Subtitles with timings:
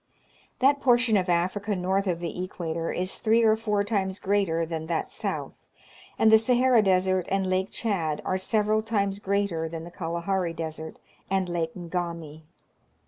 [0.61, 4.87] That portion of Africa north of the equator is three or four times greater than
[4.87, 5.63] that south,
[6.17, 10.97] and the Sahara Desert and Lake Chad are several times greater than the Kalahari Desert
[11.29, 12.41] and Lak§ Ngami.